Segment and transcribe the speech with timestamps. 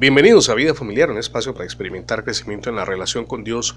[0.00, 3.76] Bienvenidos a Vida Familiar, un espacio para experimentar crecimiento en la relación con Dios,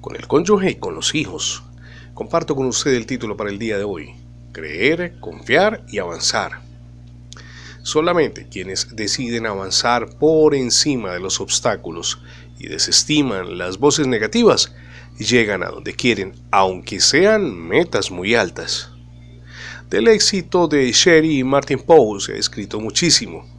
[0.00, 1.62] con el cónyuge y con los hijos.
[2.14, 4.14] Comparto con usted el título para el día de hoy,
[4.52, 6.62] Creer, confiar y avanzar.
[7.82, 12.18] Solamente quienes deciden avanzar por encima de los obstáculos
[12.58, 14.74] y desestiman las voces negativas
[15.18, 18.90] llegan a donde quieren, aunque sean metas muy altas.
[19.90, 23.57] Del éxito de Sherry y Martin Poe se ha escrito muchísimo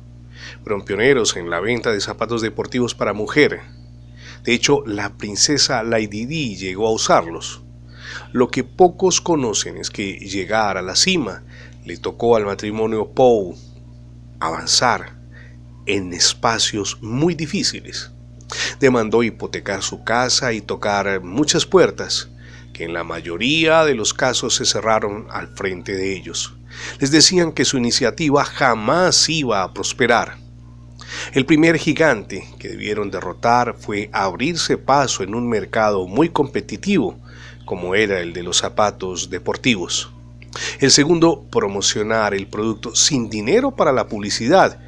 [0.64, 3.62] fueron pioneros en la venta de zapatos deportivos para mujer.
[4.44, 7.62] De hecho, la princesa Lady llegó a usarlos.
[8.32, 11.44] Lo que pocos conocen es que llegar a la cima
[11.86, 13.56] le tocó al matrimonio Poe
[14.40, 15.18] avanzar
[15.86, 18.12] en espacios muy difíciles.
[18.80, 22.30] Demandó hipotecar su casa y tocar muchas puertas,
[22.80, 26.56] en la mayoría de los casos se cerraron al frente de ellos.
[27.00, 30.38] Les decían que su iniciativa jamás iba a prosperar.
[31.34, 37.18] El primer gigante que debieron derrotar fue abrirse paso en un mercado muy competitivo,
[37.66, 40.12] como era el de los zapatos deportivos.
[40.80, 44.80] El segundo, promocionar el producto sin dinero para la publicidad.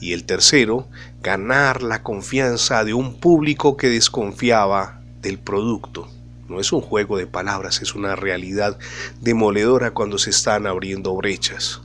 [0.00, 0.86] Y el tercero,
[1.22, 6.08] ganar la confianza de un público que desconfiaba del producto.
[6.48, 8.78] No es un juego de palabras, es una realidad
[9.20, 11.82] demoledora cuando se están abriendo brechas.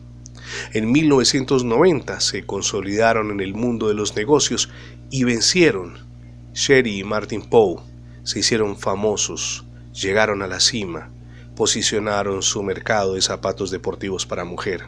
[0.72, 4.70] En 1990 se consolidaron en el mundo de los negocios
[5.10, 5.98] y vencieron.
[6.54, 7.82] Sherry y Martin Poe
[8.24, 11.12] se hicieron famosos, llegaron a la cima,
[11.56, 14.86] posicionaron su mercado de zapatos deportivos para mujer.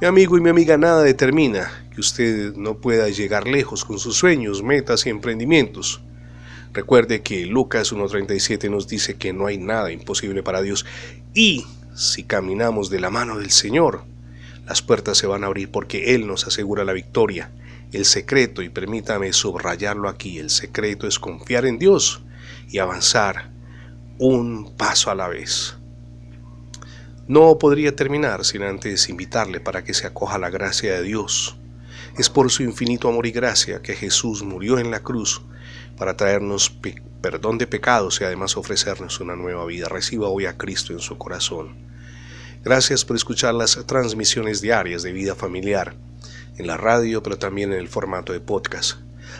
[0.00, 4.16] Mi amigo y mi amiga, nada determina que usted no pueda llegar lejos con sus
[4.16, 6.02] sueños, metas y emprendimientos.
[6.72, 10.86] Recuerde que Lucas 1.37 nos dice que no hay nada imposible para Dios
[11.34, 14.04] y si caminamos de la mano del Señor,
[14.66, 17.50] las puertas se van a abrir porque Él nos asegura la victoria.
[17.92, 22.22] El secreto, y permítame subrayarlo aquí, el secreto es confiar en Dios
[22.68, 23.50] y avanzar
[24.18, 25.76] un paso a la vez.
[27.26, 31.59] No podría terminar sin antes invitarle para que se acoja la gracia de Dios.
[32.18, 35.42] Es por su infinito amor y gracia que Jesús murió en la cruz
[35.96, 36.74] para traernos
[37.20, 39.88] perdón de pecados y además ofrecernos una nueva vida.
[39.88, 41.76] Reciba hoy a Cristo en su corazón.
[42.62, 45.94] Gracias por escuchar las transmisiones diarias de vida familiar
[46.58, 48.98] en la radio, pero también en el formato de podcast.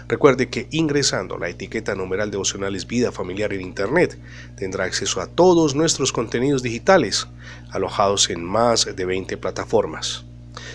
[0.08, 4.18] Recuerde que ingresando la etiqueta numeral devocionales Vida Familiar en Internet
[4.56, 7.26] tendrá acceso a todos nuestros contenidos digitales
[7.70, 10.24] alojados en más de 20 plataformas.